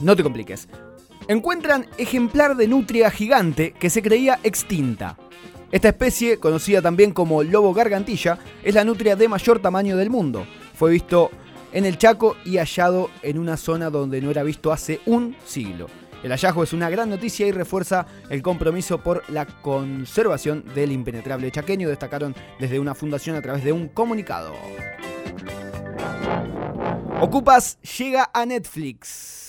No 0.00 0.14
te 0.14 0.22
compliques. 0.22 0.68
Encuentran 1.26 1.86
ejemplar 1.98 2.56
de 2.56 2.68
nutria 2.68 3.10
gigante 3.10 3.72
que 3.72 3.90
se 3.90 4.02
creía 4.02 4.38
extinta. 4.42 5.16
Esta 5.70 5.88
especie, 5.88 6.38
conocida 6.38 6.80
también 6.80 7.12
como 7.12 7.42
lobo 7.42 7.74
gargantilla, 7.74 8.38
es 8.62 8.74
la 8.74 8.84
nutria 8.84 9.16
de 9.16 9.28
mayor 9.28 9.58
tamaño 9.60 9.96
del 9.96 10.08
mundo. 10.08 10.46
Fue 10.74 10.90
visto 10.92 11.30
en 11.72 11.84
el 11.84 11.98
Chaco 11.98 12.36
y 12.44 12.56
hallado 12.56 13.10
en 13.22 13.38
una 13.38 13.56
zona 13.56 13.90
donde 13.90 14.22
no 14.22 14.30
era 14.30 14.42
visto 14.42 14.72
hace 14.72 15.00
un 15.04 15.36
siglo. 15.44 15.88
El 16.22 16.30
hallazgo 16.30 16.62
es 16.64 16.72
una 16.72 16.90
gran 16.90 17.10
noticia 17.10 17.46
y 17.46 17.52
refuerza 17.52 18.06
el 18.28 18.42
compromiso 18.42 18.98
por 19.02 19.22
la 19.30 19.46
conservación 19.46 20.64
del 20.74 20.90
impenetrable 20.90 21.50
chaqueño, 21.50 21.88
destacaron 21.88 22.34
desde 22.58 22.80
una 22.80 22.94
fundación 22.94 23.36
a 23.36 23.42
través 23.42 23.62
de 23.62 23.72
un 23.72 23.88
comunicado. 23.88 24.54
Ocupas 27.20 27.78
llega 27.98 28.30
a 28.32 28.46
Netflix. 28.46 29.47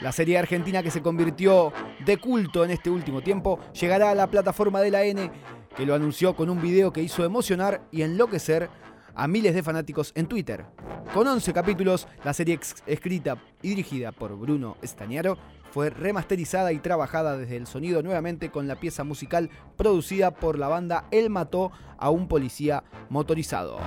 La 0.00 0.12
serie 0.12 0.38
argentina 0.38 0.82
que 0.82 0.90
se 0.90 1.02
convirtió 1.02 1.72
de 2.04 2.16
culto 2.16 2.64
en 2.64 2.70
este 2.70 2.90
último 2.90 3.20
tiempo 3.20 3.58
llegará 3.78 4.10
a 4.10 4.14
la 4.14 4.28
plataforma 4.28 4.80
de 4.80 4.90
la 4.90 5.04
N, 5.04 5.30
que 5.76 5.86
lo 5.86 5.94
anunció 5.94 6.34
con 6.34 6.50
un 6.50 6.60
video 6.60 6.92
que 6.92 7.02
hizo 7.02 7.24
emocionar 7.24 7.82
y 7.90 8.02
enloquecer 8.02 8.70
a 9.14 9.28
miles 9.28 9.54
de 9.54 9.62
fanáticos 9.62 10.12
en 10.14 10.26
Twitter. 10.26 10.64
Con 11.12 11.26
11 11.26 11.52
capítulos, 11.52 12.06
la 12.24 12.32
serie 12.32 12.58
escrita 12.86 13.36
y 13.62 13.70
dirigida 13.70 14.12
por 14.12 14.36
Bruno 14.36 14.76
Estañaro 14.80 15.36
fue 15.70 15.90
remasterizada 15.90 16.72
y 16.72 16.78
trabajada 16.78 17.36
desde 17.36 17.56
el 17.56 17.66
sonido 17.66 18.02
nuevamente 18.02 18.50
con 18.50 18.68
la 18.68 18.76
pieza 18.76 19.04
musical 19.04 19.50
producida 19.76 20.32
por 20.32 20.58
la 20.58 20.68
banda 20.68 21.06
Él 21.10 21.30
mató 21.30 21.72
a 21.98 22.10
un 22.10 22.28
policía 22.28 22.84
motorizado. 23.08 23.78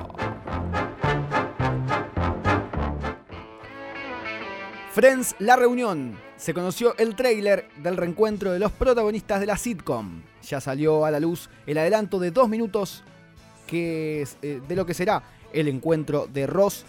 Friends 4.94 5.36
La 5.40 5.56
Reunión. 5.56 6.16
Se 6.38 6.54
conoció 6.54 6.96
el 7.00 7.16
tráiler 7.16 7.68
del 7.82 7.98
reencuentro 7.98 8.52
de 8.52 8.60
los 8.60 8.72
protagonistas 8.72 9.40
de 9.40 9.48
la 9.48 9.58
sitcom. 9.58 10.22
Ya 10.44 10.62
salió 10.62 11.04
a 11.04 11.10
la 11.10 11.20
luz 11.20 11.50
el 11.66 11.80
adelanto 11.80 12.20
de 12.20 12.30
dos 12.30 12.48
minutos 12.48 13.04
eh, 13.72 14.24
de 14.42 14.76
lo 14.76 14.86
que 14.86 14.94
será 14.94 15.24
el 15.52 15.68
encuentro 15.68 16.28
de 16.32 16.46
Ross, 16.46 16.86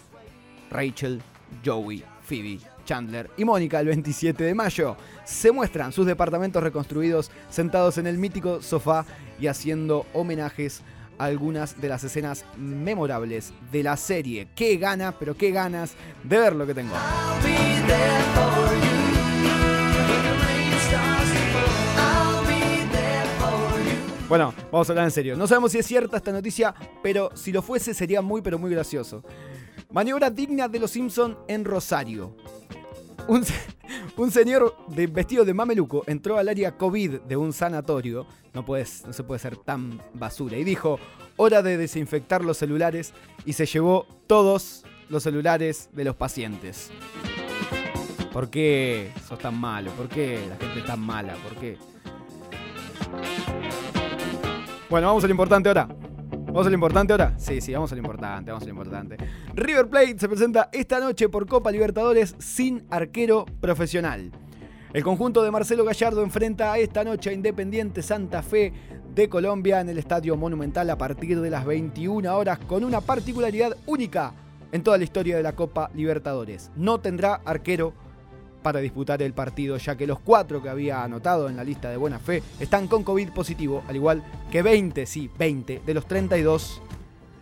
Rachel, 0.71 1.23
Joey, 1.65 2.05
Phoebe, 2.21 2.59
Chandler 2.85 3.31
y 3.39 3.47
Mónica 3.47 3.81
el 3.81 3.87
27 3.87 4.45
de 4.45 4.55
mayo. 4.55 4.99
Se 5.25 5.51
muestran 5.51 5.91
sus 5.91 6.05
departamentos 6.05 6.63
reconstruidos 6.63 7.31
sentados 7.49 7.97
en 7.97 8.07
el 8.07 8.19
mítico 8.19 8.61
sofá 8.61 9.07
y 9.41 9.47
haciendo 9.47 10.05
homenajes 10.13 10.83
algunas 11.19 11.81
de 11.81 11.89
las 11.89 12.05
escenas 12.05 12.45
memorables 12.57 13.53
de 13.71 13.83
la 13.83 13.97
serie. 13.97 14.49
Qué 14.55 14.77
ganas, 14.77 15.15
pero 15.19 15.37
qué 15.37 15.51
ganas 15.51 15.95
de 16.23 16.39
ver 16.39 16.55
lo 16.55 16.67
que 16.67 16.75
tengo. 16.75 16.95
Bueno, 24.29 24.55
vamos 24.73 24.89
a 24.89 24.93
hablar 24.93 25.05
en 25.05 25.11
serio. 25.11 25.37
No 25.37 25.47
sabemos 25.47 25.73
si 25.73 25.79
es 25.79 25.87
cierta 25.87 26.17
esta 26.17 26.33
noticia, 26.33 26.75
pero 27.03 27.31
si 27.37 27.53
lo 27.53 27.63
fuese 27.63 27.95
sería 27.95 28.23
muy 28.23 28.43
pero 28.43 28.59
muy 28.59 28.71
gracioso. 28.71 29.23
Maniobra 29.91 30.31
digna 30.31 30.67
de 30.67 30.81
los 30.81 30.91
Simpson 30.91 31.39
en 31.47 31.65
Rosario. 31.65 32.35
Un, 34.17 34.31
señor 34.31 34.77
vestido 34.89 35.45
de 35.45 35.53
mameluco 35.55 36.05
entró 36.07 36.39
al 36.39 36.49
área 36.49 36.77
COVID 36.77 37.21
de 37.23 37.37
un 37.37 37.53
sanatorio. 37.53 38.27
No, 38.53 38.65
no 38.67 39.13
se 39.13 39.25
puede 39.25 39.39
ser 39.41 39.57
tan 39.57 40.01
basura. 40.13 40.57
Y 40.57 40.65
dijo, 40.65 41.01
hora 41.37 41.63
de 41.63 41.77
desinfectar 41.77 42.45
los 42.45 42.59
celulares. 42.59 43.13
Y 43.45 43.55
se 43.55 43.67
llevó 43.67 44.07
todos 44.27 44.85
los 45.09 45.23
celulares 45.25 45.91
de 45.93 46.05
los 46.05 46.15
pacientes. 46.15 46.91
¿Por 48.33 48.51
qué 48.51 49.11
sos 49.29 49.39
tan 49.39 49.59
malo? 49.59 49.91
¿Por 49.93 50.09
qué 50.09 50.45
la 50.49 50.57
gente 50.57 50.81
es 50.81 50.87
tan 50.87 51.01
mala? 51.01 51.35
¿Por 51.35 51.57
qué? 51.57 51.77
Bueno, 54.89 55.09
vamos 55.09 55.25
a 55.25 55.27
lo 55.27 55.33
importante 55.33 55.69
ahora. 55.69 55.89
¿Vamos 56.55 56.69
a 56.69 56.71
lo 56.71 56.75
importante 56.75 57.13
ahora? 57.13 57.35
Sí, 57.37 57.61
sí, 57.61 57.73
vamos 57.73 57.91
a 57.91 57.97
lo 57.97 58.01
importante, 58.01 58.53
vamos 58.53 58.63
a 58.63 58.67
lo 58.67 58.71
importante. 58.71 59.17
River 59.55 59.89
Plate 59.89 60.21
se 60.21 60.29
presenta 60.29 60.69
esta 60.73 61.01
noche 61.01 61.29
por 61.29 61.49
Copa 61.49 61.73
Libertadores 61.73 62.37
sin 62.39 62.87
arquero 62.91 63.45
profesional. 63.61 64.31
El 64.93 65.03
conjunto 65.03 65.43
de 65.43 65.51
Marcelo 65.51 65.85
Gallardo 65.85 66.23
enfrenta 66.23 66.79
esta 66.79 67.03
noche 67.03 67.31
a 67.31 67.33
Independiente 67.33 68.03
Santa 68.03 68.41
Fe 68.41 68.73
de 69.17 69.29
Colombia 69.29 69.81
en 69.81 69.89
el 69.89 69.99
Estadio 69.99 70.37
Monumental 70.37 70.89
a 70.91 70.97
partir 70.97 71.41
de 71.41 71.51
las 71.51 71.65
21 71.65 72.33
horas 72.33 72.61
con 72.61 72.85
una 72.85 73.01
particularidad 73.01 73.77
única 73.87 74.33
en 74.71 74.85
toda 74.85 74.97
la 74.97 75.03
historia 75.03 75.37
de 75.37 75.43
la 75.43 75.57
Copa 75.57 75.91
Libertadores. 75.93 76.71
No 76.77 77.01
tendrá 77.01 77.41
arquero 77.45 77.95
para 78.65 78.81
disputar 78.81 79.21
el 79.21 79.35
partido, 79.35 79.77
ya 79.77 79.95
que 79.95 80.07
los 80.07 80.19
cuatro 80.19 80.63
que 80.63 80.71
había 80.71 81.05
anotado 81.05 81.51
en 81.51 81.57
la 81.57 81.63
lista 81.63 81.91
de 81.91 81.99
buena 81.99 82.19
fe 82.19 82.43
están 82.59 82.89
con 82.89 83.05
COVID 83.05 83.29
positivo, 83.29 83.85
al 83.87 83.97
igual 83.97 84.25
que 84.51 84.63
20, 84.63 85.05
sí, 85.05 85.31
20 85.39 85.83
de 85.85 85.95
los 85.95 86.07
32 86.07 86.81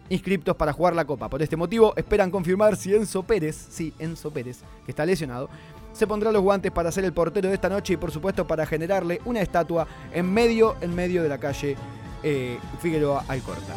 inscriptos 0.09 0.57
para 0.57 0.73
jugar 0.73 0.97
la 0.97 1.05
Copa. 1.05 1.29
Por 1.29 1.41
este 1.41 1.57
motivo, 1.57 1.95
esperan 1.97 2.33
confirmar 2.33 2.77
si 2.77 2.93
Enzo 2.93 3.23
Pérez, 3.23 3.57
sí, 3.71 3.95
Enzo 4.01 4.33
Pérez, 4.33 4.63
que 4.85 4.91
está 4.91 5.07
lesionado, 5.07 5.49
se 5.93 6.09
pondrá 6.09 6.33
los 6.33 6.43
guantes 6.43 6.73
para 6.73 6.91
ser 6.91 7.05
el 7.05 7.13
portero 7.13 7.49
de 7.49 7.55
esta 7.55 7.69
noche 7.69 7.95
y 7.95 7.97
por 7.97 8.11
supuesto 8.11 8.45
para 8.45 8.67
generarle 8.67 9.21
una 9.25 9.41
estatua 9.41 9.87
en 10.13 10.33
medio, 10.33 10.75
en 10.81 10.93
medio 10.93 11.23
de 11.23 11.29
la 11.29 11.39
calle 11.39 11.77
eh, 12.25 12.59
Figueroa 12.81 13.25
Alcorta. 13.29 13.75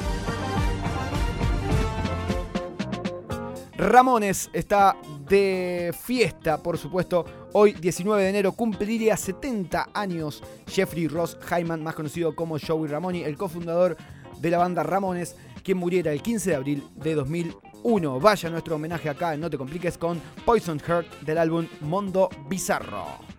Ramones 3.86 4.50
está 4.52 4.96
de 5.30 5.94
fiesta, 6.04 6.58
por 6.58 6.78
supuesto. 6.78 7.24
Hoy, 7.54 7.74
19 7.74 8.24
de 8.24 8.30
enero, 8.30 8.52
cumpliría 8.54 9.16
70 9.16 9.90
años 9.94 10.42
Jeffrey 10.68 11.08
Ross 11.08 11.38
Hyman, 11.48 11.84
más 11.84 11.94
conocido 11.94 12.36
como 12.36 12.58
Joey 12.60 12.90
Ramoni, 12.90 13.22
el 13.22 13.38
cofundador 13.38 13.96
de 14.40 14.50
la 14.50 14.58
banda 14.58 14.82
Ramones, 14.82 15.36
quien 15.64 15.78
muriera 15.78 16.12
el 16.12 16.24
15 16.24 16.50
de 16.50 16.56
abril 16.56 16.84
de 16.96 17.14
2001. 17.14 18.20
Vaya 18.20 18.50
nuestro 18.50 18.76
homenaje 18.76 19.08
acá 19.08 19.36
en 19.36 19.42
No 19.42 19.52
Te 19.52 19.58
Compliques 19.58 20.00
con 20.00 20.20
Poison 20.44 20.80
Heart 20.80 21.22
del 21.22 21.38
álbum 21.38 21.68
Mondo 21.82 22.30
Bizarro. 22.50 23.35